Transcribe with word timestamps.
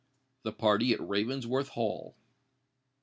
THE 0.41 0.51
PARTY 0.51 0.93
AT 0.95 0.99
RAVENSWORTH 0.99 1.69
HALL. 1.69 2.15